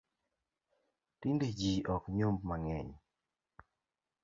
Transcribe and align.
Tinde 1.19 1.47
jii 1.57 1.83
ok 1.95 2.03
nyomb 2.17 2.39
mangeny 2.49 2.91